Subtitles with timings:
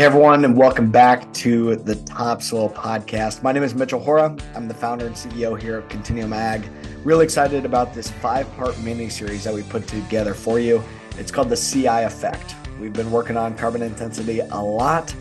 [0.00, 3.42] Hey, everyone, and welcome back to the Topsoil Podcast.
[3.42, 4.34] My name is Mitchell Hora.
[4.54, 6.66] I'm the founder and CEO here at Continuum Ag.
[7.04, 10.82] Really excited about this five part mini series that we put together for you.
[11.18, 12.54] It's called the CI Effect.
[12.80, 15.14] We've been working on carbon intensity a lot.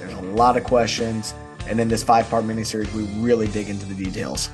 [0.00, 1.32] There's a lot of questions.
[1.66, 4.50] And in this five part mini series, we really dig into the details.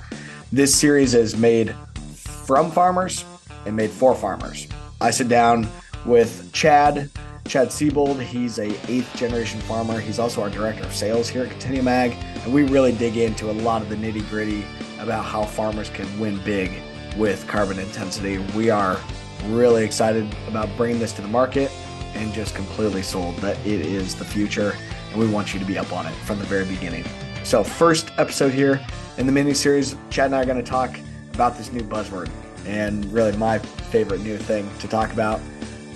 [0.53, 1.75] This series is made
[2.15, 3.25] from farmers
[3.67, 4.69] and made for farmers.
[5.01, 5.67] I sit down
[6.07, 7.11] with Chad,
[7.47, 8.23] Chad Scebold.
[8.23, 10.01] He's a eighth generation farmer.
[10.01, 13.51] He's also our director of sales here at Continuum Ag, and we really dig into
[13.51, 14.65] a lot of the nitty gritty
[14.99, 16.73] about how farmers can win big
[17.17, 18.39] with carbon intensity.
[18.57, 18.99] We are
[19.47, 21.71] really excited about bringing this to the market
[22.15, 24.77] and just completely sold that it is the future,
[25.11, 27.05] and we want you to be up on it from the very beginning.
[27.45, 28.81] So, first episode here
[29.19, 30.97] in the mini series, Chad and I are going to talk
[31.35, 32.31] about this new buzzword
[32.67, 35.41] and really my favorite new thing to talk about.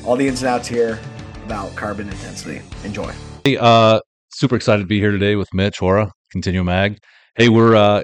[0.04, 0.98] All the ins and outs here
[1.46, 2.60] about carbon intensity.
[2.82, 3.12] Enjoy.
[3.44, 4.00] Hey, uh,
[4.32, 6.98] super excited to be here today with Mitch Hora, Continuum Ag.
[7.36, 8.02] Hey, we're uh,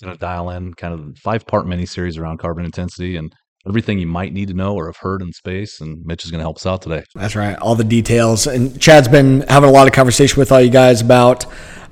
[0.00, 3.32] going to dial in kind of five part mini series around carbon intensity and
[3.66, 5.80] everything you might need to know or have heard in space.
[5.80, 7.02] And Mitch is going to help us out today.
[7.16, 7.56] That's right.
[7.58, 8.46] All the details.
[8.46, 11.46] And Chad's been having a lot of conversation with all you guys about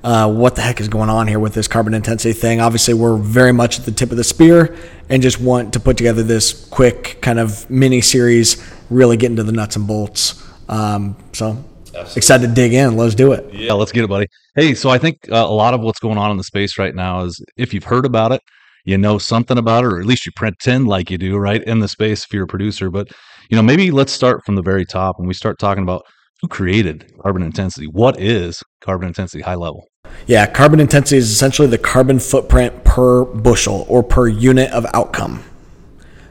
[0.05, 2.61] uh, what the heck is going on here with this carbon intensity thing.
[2.61, 4.77] Obviously, we're very much at the tip of the spear
[5.09, 9.43] and just want to put together this quick kind of mini series, really get into
[9.43, 10.46] the nuts and bolts.
[10.69, 12.13] Um, so Absolutely.
[12.17, 12.95] excited to dig in.
[12.97, 13.53] Let's do it.
[13.53, 14.27] Yeah, let's get it, buddy.
[14.55, 16.93] Hey, so I think uh, a lot of what's going on in the space right
[16.93, 18.41] now is if you've heard about it,
[18.85, 21.61] you know something about it, or at least you pretend like you do, right?
[21.63, 22.89] In the space if you're a producer.
[22.89, 23.09] But,
[23.49, 26.03] you know, maybe let's start from the very top and we start talking about
[26.41, 27.87] who created carbon intensity.
[27.87, 29.87] What is carbon intensity high level?
[30.25, 35.43] Yeah, carbon intensity is essentially the carbon footprint per bushel or per unit of outcome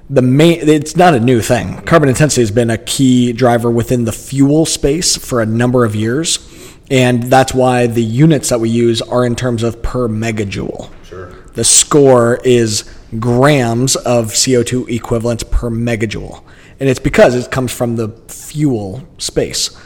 [0.09, 1.81] the main it's not a new thing.
[1.83, 5.95] Carbon intensity has been a key driver within the fuel space for a number of
[5.95, 6.39] years.
[6.91, 10.91] And that's why the units that we use are in terms of per megajoule.
[11.05, 11.33] Sure.
[11.55, 16.45] The score is grams of CO2 equivalents per megajoule.
[16.79, 19.77] And it's because it comes from the fuel space.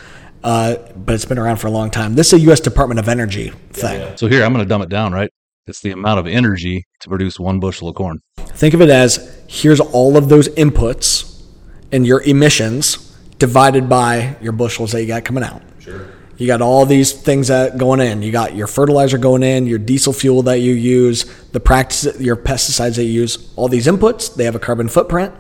[0.43, 2.15] Uh, but it's been around for a long time.
[2.15, 2.61] This is a U.S.
[2.61, 4.01] Department of Energy thing.
[4.01, 4.15] Yeah.
[4.17, 5.30] So here, I'm going to dumb it down, right?
[5.71, 8.23] It's the amount of energy to produce one bushel of corn.
[8.39, 11.45] Think of it as here's all of those inputs
[11.93, 15.63] and your emissions divided by your bushels that you got coming out.
[15.79, 16.09] Sure.
[16.39, 18.21] You got all these things that going in.
[18.21, 22.37] You got your fertilizer going in, your diesel fuel that you use, the practice, your
[22.37, 23.53] pesticides that you use.
[23.55, 25.33] All these inputs, they have a carbon footprint.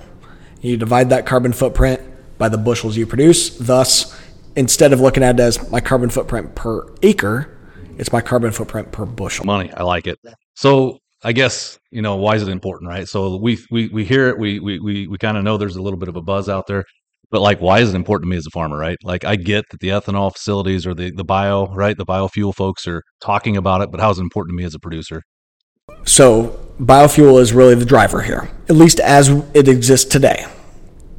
[0.61, 2.01] You divide that carbon footprint
[2.39, 3.59] by the bushels you produce.
[3.59, 4.17] Thus,
[4.55, 7.57] instead of looking at it as my carbon footprint per acre,
[8.00, 9.44] it's my carbon footprint per bushel.
[9.44, 9.71] Money.
[9.77, 10.19] I like it.
[10.55, 13.06] So I guess you know why is it important, right?
[13.06, 14.38] So we we we hear it.
[14.38, 16.66] We we we we kind of know there's a little bit of a buzz out
[16.66, 16.84] there,
[17.31, 18.97] but like, why is it important to me as a farmer, right?
[19.05, 22.88] Like, I get that the ethanol facilities or the the bio, right, the biofuel folks
[22.88, 25.22] are talking about it, but how is it important to me as a producer?
[26.05, 30.47] So biofuel is really the driver here, at least as it exists today.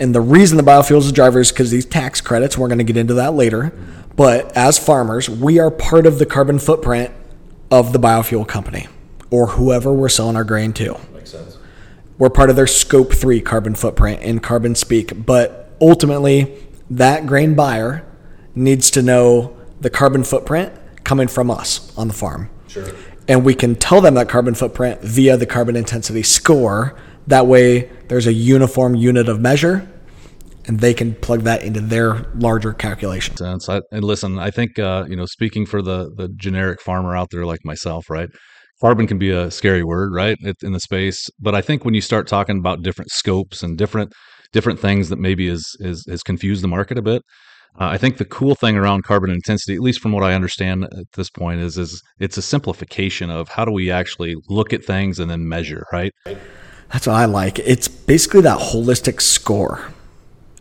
[0.02, 2.58] And the reason the biofuel is driver is because these tax credits.
[2.58, 3.72] We're going to get into that later.
[4.16, 7.14] But as farmers, we are part of the carbon footprint
[7.70, 8.88] of the biofuel company
[9.30, 11.00] or whoever we're selling our grain to.
[11.14, 11.60] Makes sense.
[12.18, 15.24] We're part of their scope three carbon footprint in carbon speak.
[15.24, 16.58] But ultimately,
[16.90, 18.04] that grain buyer
[18.56, 20.74] needs to know the carbon footprint
[21.04, 22.50] coming from us on the farm.
[22.68, 22.88] Sure.
[23.28, 26.98] And we can tell them that carbon footprint via the carbon intensity score.
[27.28, 29.88] That way, there's a uniform unit of measure
[30.72, 33.36] and they can plug that into their larger calculation.
[33.36, 33.68] Sense.
[33.68, 37.28] I, and listen, I think uh, you know, speaking for the the generic farmer out
[37.30, 38.30] there like myself, right?
[38.80, 41.30] Carbon can be a scary word, right, in the space.
[41.40, 44.14] But I think when you start talking about different scopes and different
[44.54, 47.22] different things that maybe is is has confused the market a bit.
[47.80, 50.86] Uh, I think the cool thing around carbon intensity, at least from what I understand
[50.86, 54.86] at this point, is is it's a simplification of how do we actually look at
[54.86, 56.14] things and then measure, right?
[56.94, 57.60] That's what I like.
[57.60, 59.94] It's basically that holistic score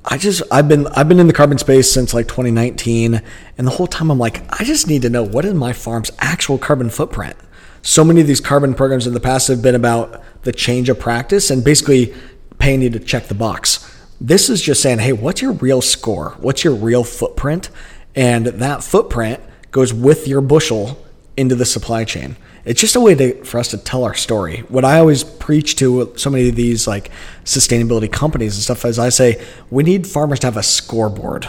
[0.05, 3.21] I just I've been I've been in the carbon space since like 2019
[3.59, 6.11] and the whole time I'm like I just need to know what is my farm's
[6.19, 7.37] actual carbon footprint.
[7.83, 10.99] So many of these carbon programs in the past have been about the change of
[10.99, 12.15] practice and basically
[12.59, 13.87] paying you to check the box.
[14.21, 16.35] This is just saying, "Hey, what's your real score?
[16.41, 17.71] What's your real footprint?"
[18.15, 20.99] And that footprint goes with your bushel
[21.37, 24.59] into the supply chain it's just a way to, for us to tell our story.
[24.69, 27.11] What I always preach to so many of these like
[27.45, 31.49] sustainability companies and stuff is I say we need farmers to have a scoreboard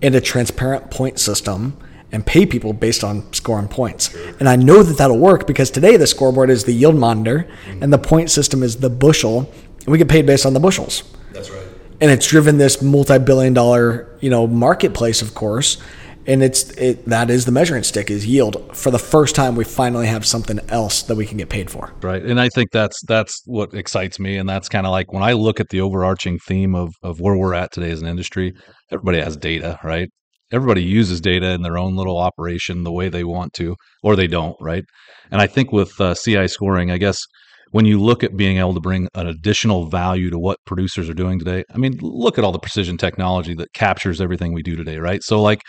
[0.00, 1.76] and a transparent point system
[2.12, 4.14] and pay people based on scoring points.
[4.38, 7.92] And I know that that'll work because today the scoreboard is the yield monitor and
[7.92, 11.02] the point system is the bushel and we get paid based on the bushels.
[11.32, 11.66] That's right.
[12.00, 15.78] And it's driven this multi-billion dollar, you know, marketplace of course
[16.28, 18.76] and it's it, that is the measuring stick is yield.
[18.76, 21.92] For the first time, we finally have something else that we can get paid for.
[22.02, 25.22] Right, and I think that's that's what excites me, and that's kind of like when
[25.22, 28.52] I look at the overarching theme of of where we're at today as an industry.
[28.92, 30.08] Everybody has data, right?
[30.52, 34.26] Everybody uses data in their own little operation the way they want to, or they
[34.26, 34.84] don't, right?
[35.30, 37.18] And I think with uh, CI scoring, I guess
[37.70, 41.14] when you look at being able to bring an additional value to what producers are
[41.14, 44.74] doing today, I mean, look at all the precision technology that captures everything we do
[44.74, 45.22] today, right?
[45.22, 45.60] So, like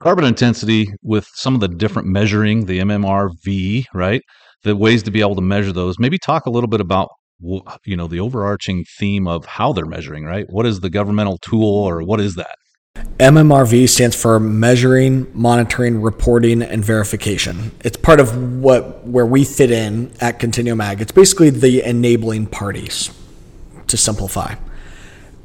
[0.00, 4.22] carbon intensity with some of the different measuring, the MMRV, right?
[4.62, 5.98] The ways to be able to measure those.
[5.98, 7.08] Maybe talk a little bit about
[7.84, 10.46] you know the overarching theme of how they're measuring, right?
[10.48, 12.56] What is the governmental tool, or what is that?
[13.20, 17.70] MMRV stands for measuring, monitoring, reporting, and verification.
[17.84, 21.00] It's part of what where we fit in at Continuum Ag.
[21.00, 23.10] It's basically the enabling parties
[23.86, 24.56] to simplify.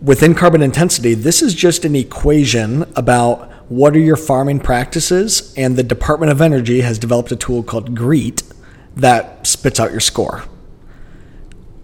[0.02, 5.52] Within carbon intensity, this is just an equation about what are your farming practices?
[5.58, 8.44] And the Department of Energy has developed a tool called GREET
[8.96, 10.44] that spits out your score.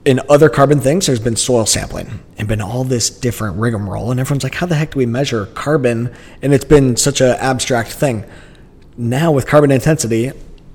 [0.06, 4.12] In other carbon things, there's been soil sampling and been all this different rigmarole.
[4.12, 6.14] And everyone's like, how the heck do we measure carbon?
[6.44, 8.24] And it's been such an abstract thing.
[8.96, 10.32] Now, with carbon intensity,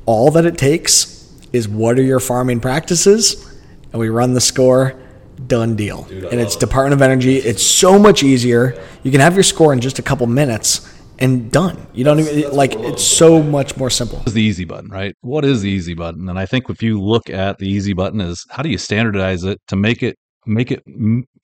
[0.06, 3.56] all that it takes is what are your farming practices?
[3.92, 5.00] And we run the score
[5.46, 6.02] done deal.
[6.04, 7.36] Dude, and it's Department of Energy.
[7.36, 8.82] It's so much easier.
[9.04, 11.86] You can have your score in just a couple minutes and done.
[11.92, 14.20] You don't even like it's so much more simple.
[14.22, 15.14] It's the easy button, right?
[15.20, 16.28] What is the easy button?
[16.28, 19.44] And I think if you look at the easy button is how do you standardize
[19.44, 20.16] it to make it
[20.46, 20.82] make it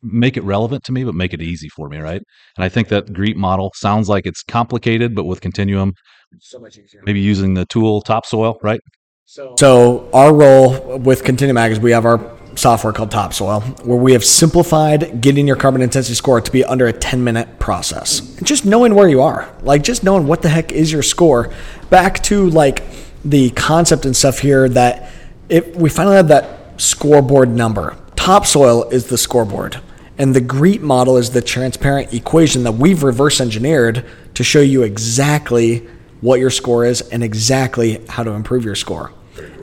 [0.02, 2.22] make it relevant to me but make it easy for me, right?
[2.56, 5.93] And I think that GREET model sounds like it's complicated but with Continuum
[6.38, 7.02] so much easier.
[7.05, 8.81] Maybe using the tool topsoil, right?
[9.25, 12.19] So, so our role with Continuum Ag is we have our
[12.61, 16.87] software called Topsoil, where we have simplified getting your carbon intensity score to be under
[16.87, 18.21] a 10 minute process.
[18.43, 21.53] Just knowing where you are, like just knowing what the heck is your score.
[21.89, 22.85] Back to like
[23.25, 25.11] the concept and stuff here that
[25.49, 29.81] if we finally have that scoreboard number, Topsoil is the scoreboard.
[30.19, 34.05] And the GREET model is the transparent equation that we've reverse engineered
[34.35, 35.89] to show you exactly
[36.21, 39.13] what your score is and exactly how to improve your score.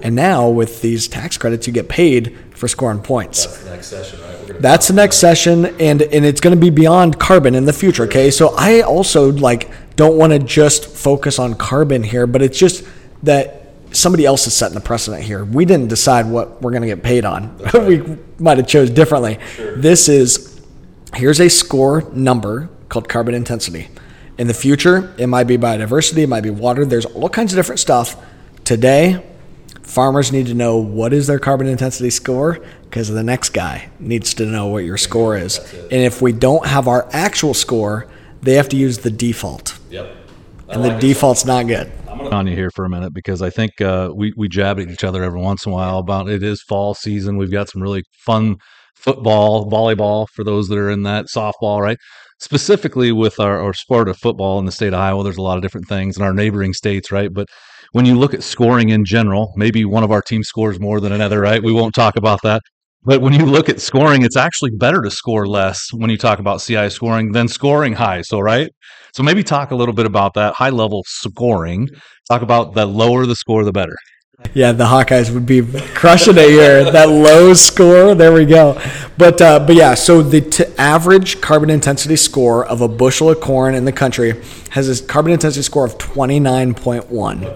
[0.01, 3.45] And now with these tax credits, you get paid for scoring points.
[3.45, 4.61] That's the next session, right?
[4.61, 8.03] That's the next session, and and it's going to be beyond carbon in the future.
[8.03, 12.57] Okay, so I also like don't want to just focus on carbon here, but it's
[12.57, 12.83] just
[13.23, 15.45] that somebody else is setting the precedent here.
[15.45, 17.57] We didn't decide what we're going to get paid on.
[17.57, 17.83] Right.
[17.87, 19.39] we might have chose differently.
[19.55, 19.75] Sure.
[19.75, 20.61] This is
[21.13, 23.89] here's a score number called carbon intensity.
[24.37, 26.85] In the future, it might be biodiversity, it might be water.
[26.85, 28.15] There's all kinds of different stuff.
[28.63, 29.25] Today,
[29.87, 34.33] farmers need to know what is their carbon intensity score because the next guy needs
[34.35, 35.59] to know what your score is.
[35.73, 38.07] And if we don't have our actual score,
[38.41, 39.79] they have to use the default.
[39.89, 40.15] Yep.
[40.69, 41.91] and the default's not good.
[42.07, 44.79] I'm gonna on you here for a minute because I think uh, we we jab
[44.79, 47.37] at each other every once in a while about it is fall season.
[47.37, 48.57] We've got some really fun
[48.95, 51.97] football, volleyball for those that are in that softball, right?
[52.39, 55.57] Specifically with our, our sport of football in the state of Iowa, there's a lot
[55.57, 57.33] of different things in our neighboring states, right?
[57.33, 57.47] But
[57.91, 61.11] when you look at scoring in general, maybe one of our teams scores more than
[61.11, 61.63] another, right?
[61.63, 62.61] We won't talk about that.
[63.03, 66.39] But when you look at scoring, it's actually better to score less when you talk
[66.39, 68.21] about CI scoring than scoring high.
[68.21, 68.69] So, right?
[69.13, 71.87] So, maybe talk a little bit about that high level scoring.
[72.29, 73.95] Talk about the lower the score, the better.
[74.53, 75.63] Yeah, the Hawkeyes would be
[75.95, 76.91] crushing it here.
[76.91, 78.79] that low score, there we go.
[79.17, 83.39] But uh, but yeah, so the t- average carbon intensity score of a bushel of
[83.39, 84.33] corn in the country
[84.71, 87.47] has a carbon intensity score of twenty nine point one.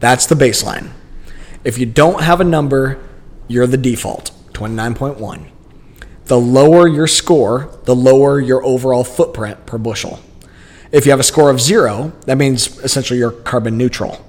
[0.00, 0.90] That's the baseline.
[1.64, 2.98] If you don't have a number,
[3.46, 5.50] you're the default, twenty nine point one.
[6.26, 10.20] The lower your score, the lower your overall footprint per bushel.
[10.92, 14.24] If you have a score of zero, that means essentially you're carbon neutral.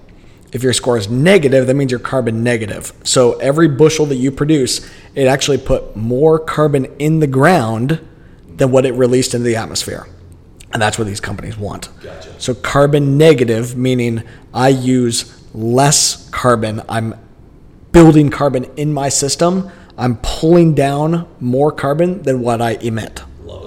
[0.53, 2.93] If your score is negative, that means you're carbon negative.
[3.03, 7.99] So every bushel that you produce, it actually put more carbon in the ground
[8.47, 10.07] than what it released into the atmosphere.
[10.71, 11.89] And that's what these companies want.
[12.01, 12.39] Gotcha.
[12.39, 16.81] So carbon negative, meaning I use less carbon.
[16.87, 17.15] I'm
[17.91, 19.71] building carbon in my system.
[19.97, 23.23] I'm pulling down more carbon than what I emit.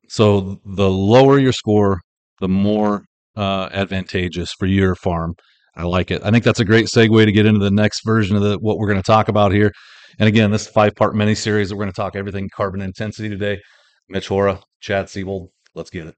[0.08, 2.00] So the lower your score,
[2.40, 3.04] the more
[3.36, 5.34] uh, advantageous for your farm.
[5.76, 6.22] I like it.
[6.24, 8.78] I think that's a great segue to get into the next version of the, what
[8.78, 9.72] we're going to talk about here.
[10.18, 13.60] And again, this five part mini series, we're going to talk everything carbon intensity today.
[14.08, 16.16] Mitch Hora, Chad Scebold, let's get it.